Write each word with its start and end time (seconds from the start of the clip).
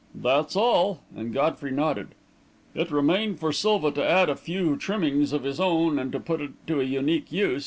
"That's 0.15 0.55
all," 0.55 1.01
and 1.15 1.31
Godfrey 1.31 1.69
nodded. 1.69 2.15
"It 2.73 2.89
remained 2.89 3.39
for 3.39 3.53
Silva 3.53 3.91
to 3.91 4.03
add 4.03 4.31
a 4.31 4.35
few 4.35 4.75
trimmings 4.75 5.31
of 5.31 5.43
his 5.43 5.59
own 5.59 5.99
and 5.99 6.11
to 6.11 6.19
put 6.19 6.41
it 6.41 6.53
to 6.65 6.81
a 6.81 6.83
unique 6.83 7.31
use. 7.31 7.59